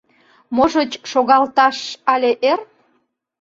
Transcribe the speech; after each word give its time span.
—Можыч, 0.55 0.91
шогалташ 1.11 1.77
але 2.13 2.31
эр? 2.51 2.59